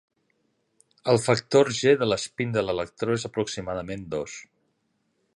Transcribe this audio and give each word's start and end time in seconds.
El 1.11 1.19
factor 1.25 1.67
g 1.81 1.93
de 1.99 2.07
l'espín 2.07 2.55
de 2.55 2.63
l'electró 2.69 3.19
és 3.19 3.27
aproximadament 3.29 4.07
dos. 4.15 4.39